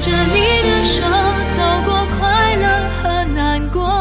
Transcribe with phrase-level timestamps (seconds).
[0.00, 1.02] 着你的手，
[1.56, 2.66] 走过快乐
[3.02, 3.92] 和难过。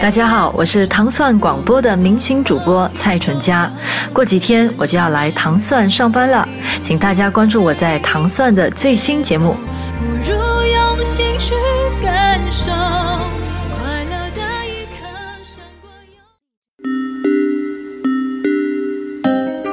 [0.00, 3.70] 大家好，我是糖蒜广播的明星主播蔡淳佳。
[4.12, 6.46] 过几天我就要来糖蒜上班了，
[6.82, 9.56] 请大家关注我在糖蒜的最新节目。
[9.96, 11.54] 不如用心去
[12.02, 12.72] 感受，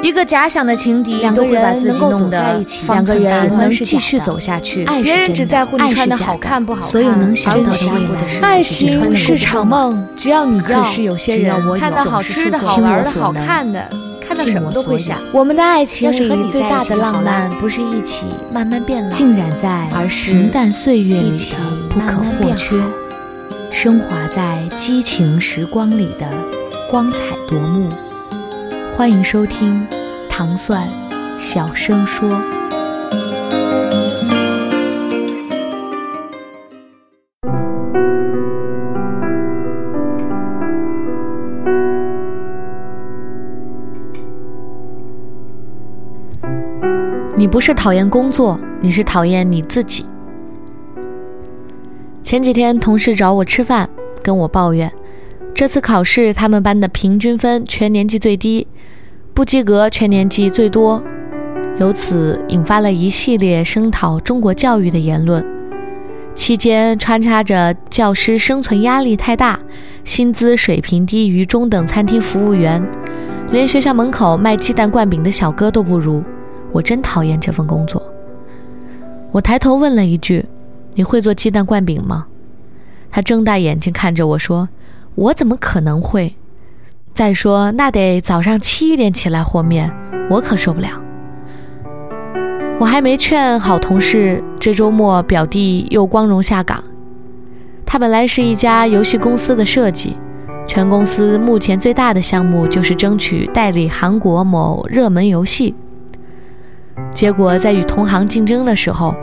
[0.02, 4.86] 一个假想的情敌，两个都会把自己人能够走弄得在一起，方两个人能继续走下去。
[4.86, 10.84] 爱是别人真的只在乎你穿的好看不好看所有能想到的未来爱情是场梦，只要你要。
[10.84, 13.90] 可是有些人看到好吃的、好玩的、好看的，
[14.26, 15.18] 看到什么都会想。
[15.34, 21.58] 我们的爱情里最大的浪漫不是一起慢慢变老，浸染在而是平淡岁月里的
[21.90, 22.88] 不可或缺好，
[23.70, 26.26] 升华在激情时光里的
[26.90, 27.90] 光彩夺目。
[29.00, 29.88] 欢迎收听
[30.30, 30.86] 《糖蒜
[31.40, 32.30] 小声说》。
[47.38, 50.06] 你不是讨厌工作，你是讨厌你自己。
[52.22, 53.90] 前几天同事找我吃饭，
[54.22, 54.92] 跟我抱怨，
[55.60, 58.66] 这次考试他们班的平均分全年级最低，
[59.34, 61.04] 不及格全年级最多，
[61.78, 65.46] 由此引发了一系列声讨中国教育的言论。
[66.34, 69.60] 期间穿插着教师生存压力太大，
[70.06, 72.82] 薪资水平低于中等餐厅服务员，
[73.52, 76.24] 连学校门口卖鸡蛋灌饼的小哥都不如。
[76.72, 78.02] 我真讨厌这份工作。
[79.34, 80.46] 我抬头问了一句
[80.96, 82.28] ：“你会做鸡蛋灌饼吗？”
[83.12, 84.70] 他睁大眼睛看着我说
[85.16, 86.36] ：“我怎么可能会？
[87.14, 89.92] 再说那得早上七点起来和面，
[90.30, 90.90] 我可受不了。”
[92.80, 96.82] 我还没劝好同事，这周末表弟又光荣下岗。
[97.86, 100.16] 他本来是一家游戏公司的设计，
[100.66, 105.76] 全公司目前最大的项目就是争取代理韩国某热门游戏。
[107.12, 109.14] 结果在与同行竞争的时候，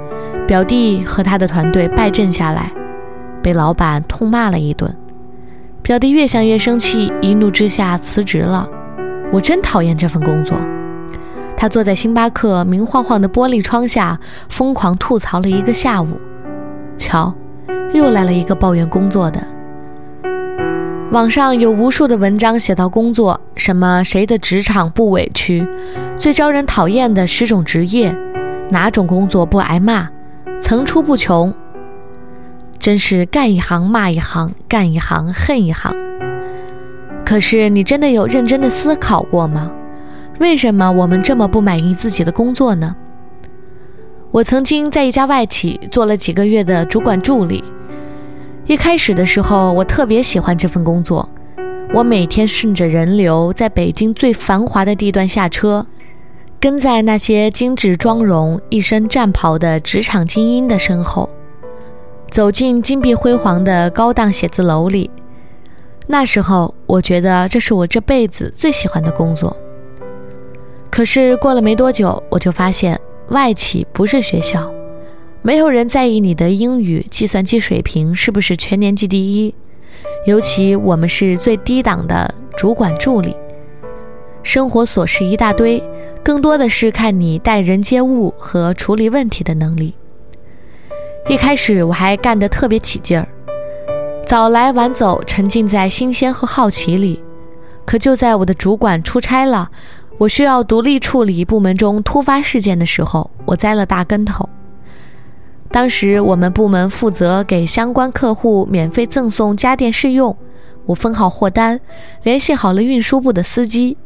[0.47, 2.71] 表弟和他的团队败阵下来，
[3.43, 4.95] 被老板痛骂了一顿。
[5.87, 8.69] 表弟越想越生气，一怒之下辞职了。
[9.33, 10.59] 我真讨厌这份工作。
[11.57, 16.21] 他坐在星巴克明晃晃的玻璃窗下，疯狂吐槽了一个下午。
[16.99, 17.33] 瞧，
[17.93, 19.41] 又来了一个抱怨工作的。
[21.13, 25.65] 网上有无数的文章写到工作，什么谁的职场不委屈，
[26.19, 28.13] 最招人讨厌的十种职业，
[28.71, 30.09] 哪种工作不挨骂，
[30.61, 31.55] 层出不穷。
[32.79, 35.95] 真是干一行骂一行，干一行恨一行。
[37.25, 39.73] 可是你真的有认真的思考过吗？
[40.39, 42.95] 为什么我们这么不满意自己的工作呢？
[44.31, 47.65] 我曾经在一家外企做了几个月的主管助理。
[48.67, 51.29] 一开始的时候，我特别喜欢这份工作。
[51.95, 55.87] 我每天顺着人流，在北京最繁华的地段下车，
[56.61, 61.31] 跟在那些精致妆容、一身战袍的职场精英的身后，
[62.31, 65.11] 走进金碧辉煌的高档写字楼里。
[66.07, 69.57] 那时候，我觉得这是我这辈子最喜欢的工作。
[70.91, 72.99] 可是过了没多久，我就发现
[73.29, 74.71] 外企不是学校。
[75.43, 79.55] 没有人在意你的英语、计算机水平是不是全年级第一，
[80.27, 83.37] 尤其我们是最低档的主管助理，
[84.43, 85.83] 生活琐事一大堆，
[86.23, 89.95] 更多的是看你待人接物和处理问题的能力。
[91.29, 93.27] 一开始我还干得特别起劲儿，
[94.25, 97.21] 早来晚走，沉浸在新鲜和好奇里。
[97.85, 99.69] 可就在我的主管出差了，
[100.19, 104.49] 我需要独立处理部门中突发事件的时候，我栽了大跟头。
[105.69, 110.37] 当时我们部门负责给相关客户免费赠送家电试用，
[110.85, 111.81] 我分好货单，
[112.23, 113.97] 联系好了运输部的司机，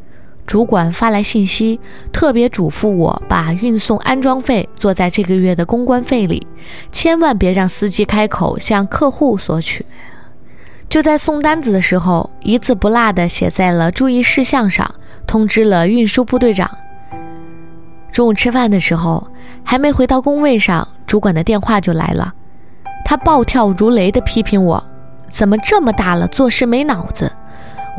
[0.46, 1.78] 主管发来信息，
[2.12, 6.44] 特别嘱咐我把运送安装费做在这个月的公关费里，
[6.90, 9.86] 千万别让司机开口向客户索取。
[10.88, 14.92] 就在送单子的时候，一字不落地写在了注意事项上，
[15.24, 16.68] 通知了运输部队长。
[18.10, 19.24] 中午吃饭的时候，
[19.62, 22.34] 还没回到工位上，主管的电话就来了。
[23.04, 24.84] 他暴跳如雷地批评我，
[25.30, 27.30] 怎么这么大了做事没脑子？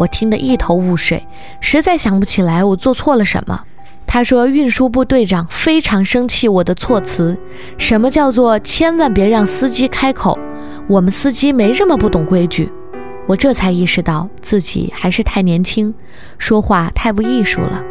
[0.02, 1.28] 我听得一头雾水，
[1.60, 3.62] 实在想不起来我做错了什么。
[4.08, 7.38] 他说运输部队长非常生气我的措辞，
[7.78, 10.40] 什么叫做千万别让司机开口？
[10.88, 12.72] 我们司机没这么不懂规矩。
[13.28, 15.94] 我这才意识到自己还是太年轻，
[16.40, 17.84] 说话太不艺术了。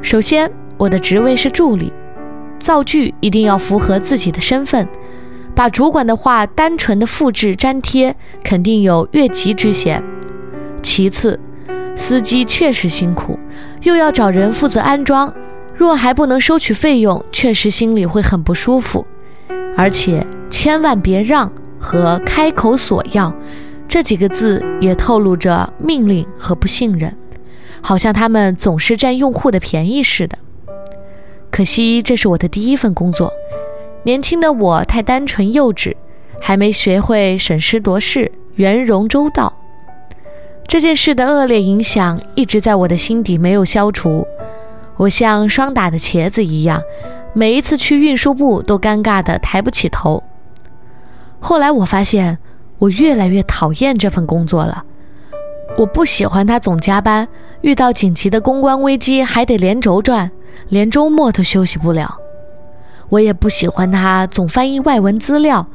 [0.00, 1.92] 首先，我的职位是助理，
[2.58, 4.88] 造句一定要符合自己的身份，
[5.54, 10.02] 把主管的话单纯的复制粘贴，肯定有越级之嫌。
[10.94, 11.40] 其次，
[11.96, 13.38] 司机确实辛苦，
[13.80, 15.32] 又要找人负责安装，
[15.74, 19.06] 若还不能收取费用，确实心里会很不舒服。
[19.74, 23.34] 而且千万别让和开口索要
[23.88, 27.16] 这几个字也透露着命令和不信任，
[27.80, 30.36] 好像他们总是占用户的便宜似的。
[31.50, 33.32] 可惜这是我的第一份工作，
[34.02, 35.94] 年轻的我太单纯幼稚，
[36.38, 39.54] 还没学会审时度势、圆融周到。
[40.72, 44.26] 这件事的恶劣影响一直在我的心底没有消除，
[44.96, 46.80] 我像霜打的茄子一样，
[47.34, 50.22] 每一次去运输部都尴尬得抬不起头。
[51.40, 52.38] 后来我发现，
[52.78, 54.82] 我越来越讨厌这份工作了。
[55.76, 57.28] 我不喜欢他总加班，
[57.60, 60.30] 遇到紧急的公关危机还得连轴转。
[60.70, 62.18] 连周末都休息不了，
[63.12, 65.66] 我也不喜欢他总翻译外文资料。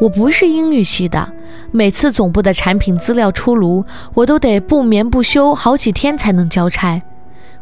[0.00, 1.30] 我不是英语系的，
[1.70, 3.84] 每次总部的产品资料出炉，
[4.14, 7.02] 我都得不眠不休好几天才能交差。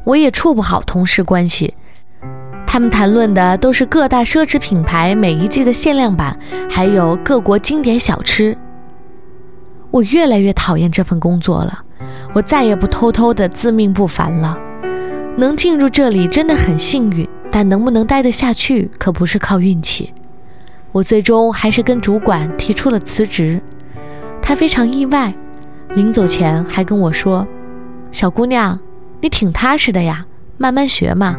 [0.04, 1.74] 我也处不好同事关系，
[2.64, 6.38] 他们谈论的都是各大奢侈品牌每一季的限量版，
[6.70, 8.56] 还有各国经典小吃。
[9.90, 11.82] 我越来越讨厌这份工作了，
[12.34, 14.56] 我再也不偷偷的自命不凡了。
[15.36, 20.12] 能进入这里真的很幸运，但能不能待得下去可不是靠运气。
[20.90, 23.62] 我最终还是跟主管提出了辞职，
[24.42, 25.32] 他非常意外，
[25.90, 27.46] 临走前还跟我说
[28.10, 28.76] ：“小姑娘，
[29.20, 30.26] 你挺踏实的呀，
[30.58, 31.38] 慢慢学嘛，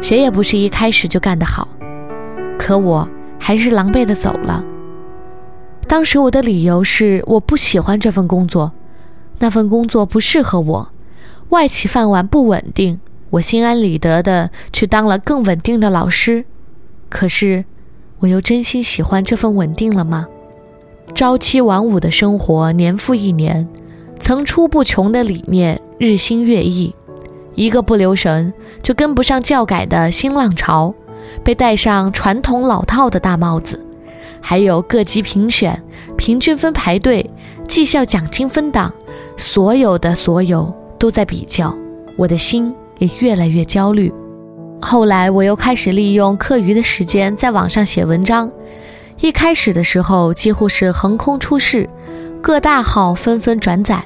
[0.00, 1.66] 谁也不是一开始就干得好。”
[2.56, 4.64] 可我还是狼狈的走了。
[5.88, 8.70] 当时我的理由是我不喜欢这份工作，
[9.40, 10.92] 那份工作不适合我，
[11.48, 13.00] 外企饭碗不稳定。
[13.36, 16.44] 我心安理得的去当了更稳定的老师，
[17.10, 17.66] 可是，
[18.20, 20.26] 我又真心喜欢这份稳定了吗？
[21.14, 23.68] 朝七晚五的生活年复一年，
[24.18, 26.94] 层出不穷的理念日新月异，
[27.54, 28.52] 一个不留神
[28.82, 30.94] 就跟不上教改的新浪潮，
[31.44, 33.84] 被戴上传统老套的大帽子，
[34.40, 35.82] 还有各级评选、
[36.16, 37.28] 平均分排队、
[37.68, 38.90] 绩效奖金分档，
[39.36, 41.76] 所有的所有都在比较，
[42.16, 42.74] 我的心。
[42.98, 44.12] 也越来越焦虑。
[44.80, 48.50] 后来，我又开始利用课余的时间在网上写文章。
[49.20, 51.88] 一开始的时候，几乎是横空出世，
[52.42, 54.02] 各大号纷纷转载。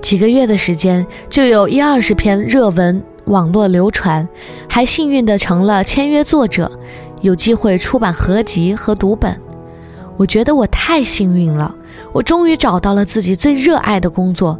[0.00, 4.26] 几个月的时间，就有一二十篇热文网络流传，
[4.68, 6.70] 还幸运的成了签约作者，
[7.20, 9.38] 有机会出版合集和读本。
[10.16, 11.74] 我觉得我太幸运了，
[12.12, 14.58] 我终于找到了自己最热爱的工作。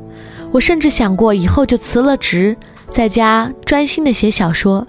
[0.52, 2.54] 我甚至想过以后就辞了职。
[2.88, 4.86] 在家专心的写小说，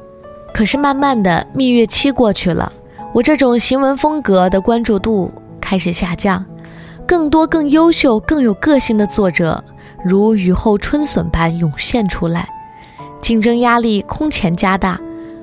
[0.54, 2.72] 可是慢慢的蜜月期过去了，
[3.14, 6.46] 我这种行文风格的关注度开始下降，
[7.06, 9.62] 更多更优秀、更有个性的作者
[10.06, 12.48] 如雨后春笋般涌现出来，
[13.20, 15.00] 竞争压力空前加大，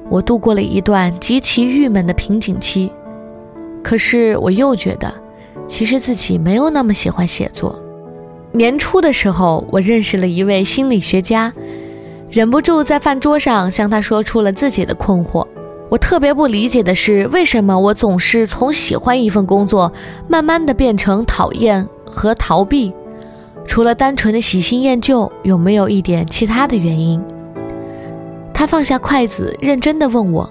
[0.09, 2.91] 我度过了一段极其郁闷的瓶颈期。
[3.83, 5.13] 可是我又觉得，
[5.69, 7.79] 其实自己没有那么喜欢写作。
[8.53, 11.53] 年初的时候，我认识了一位心理学家。
[12.35, 15.47] 忍不住在饭桌上向他说出了自己的困惑。
[15.89, 19.93] 我特别不理解的是，为什么我总是从喜欢一份工作，
[20.27, 22.93] 慢慢的变成讨厌和逃避？
[23.69, 27.23] 除了单纯的喜新厌旧，有没有一点其他的原因？
[28.53, 30.51] 他放下筷子，认真的问我：“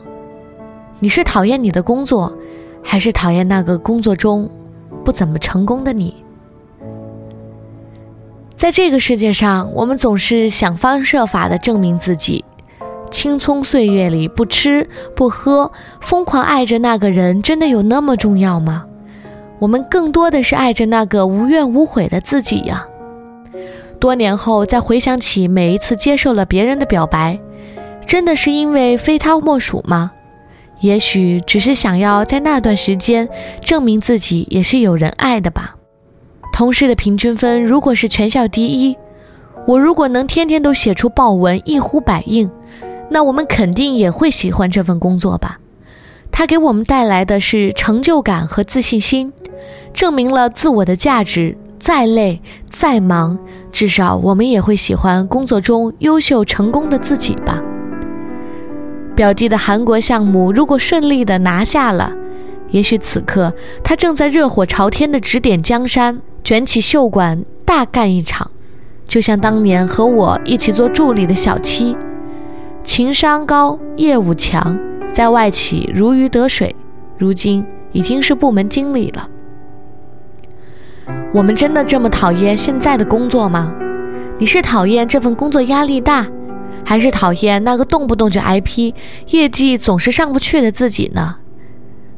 [1.01, 2.33] 你是讨厌你的工作，
[2.81, 4.49] 还是讨厌那个工作中
[5.03, 6.15] 不怎么成功的你？”
[8.63, 12.45] 在这个世界上，我们总是想方设法地证明自己。
[13.11, 18.85] 青葱岁月里，不吃不喝，疯狂爱着那个人，真的有那么重要吗？
[19.59, 22.87] 我们更多的是爱着那个无怨无悔的自己呀。
[23.99, 27.37] 多年后再回想起每一次接受了别人的表白，
[28.05, 30.13] 真的是因为非他莫属吗？
[30.79, 33.27] 也许只是想要在那段时间
[33.59, 35.75] 证明自己也是有人爱的吧。
[36.53, 38.95] 同事的平均分如果是全校第一，
[39.65, 42.49] 我如果能天天都写出报文一呼百应，
[43.09, 45.59] 那我们肯定也会喜欢这份工作吧？
[46.31, 49.33] 它给我们带来的是成就感和自信心，
[49.95, 51.57] 证明了自我的价值。
[51.79, 53.37] 再累再忙，
[53.69, 57.61] 至少我们也会喜欢工作中优秀成功的自己吧？
[59.17, 62.15] 表弟的韩国项目如果顺利的拿下了，
[62.69, 66.21] 也许此刻他正在热火朝天的指点江山。
[66.43, 68.51] 卷起袖管大干一场，
[69.07, 71.95] 就像当年和我一起做助理的小七，
[72.83, 74.77] 情商高，业务强，
[75.13, 76.75] 在外企如鱼得水，
[77.17, 79.29] 如今已经是部门经理了。
[81.33, 83.73] 我们真的这么讨厌现在的工作吗？
[84.37, 86.27] 你是讨厌这份工作压力大，
[86.83, 88.93] 还是讨厌那个动不动就挨批、
[89.29, 91.37] 业绩总是上不去的自己呢？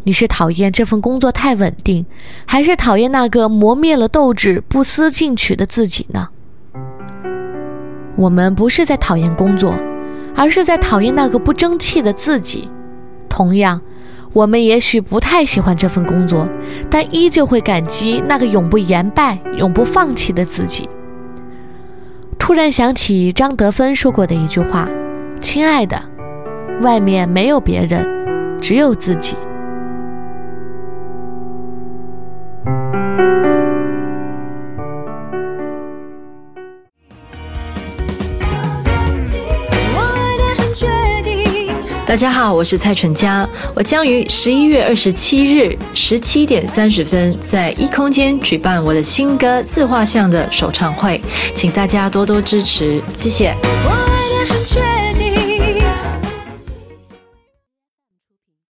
[0.08, 2.06] 你是讨厌这份工作太稳定，
[2.46, 6.30] 还是讨厌那个磨灭了斗志、不思进取的自己呢？
[8.16, 9.74] 我们不是在讨厌工作，
[10.36, 12.70] 而是在讨厌那个不争气的自己。
[13.28, 13.82] 同样，
[14.32, 16.48] 我们也许不太喜欢这份工作，
[16.88, 20.88] 但依旧会感激那个永不言败、永不放弃的自己。
[22.38, 24.88] 突然想起张德芬说过的一句话
[25.42, 26.00] ：“亲爱的，
[26.82, 28.08] 外面没有别人，
[28.62, 29.36] 只有自己。”
[42.08, 51.20] 大家好，我是蔡淳佳，我将于十一月二十七日十七点三十分在一空间举办我的新歌自画像的首唱会，
[51.56, 53.56] 请大家多多支持，谢谢。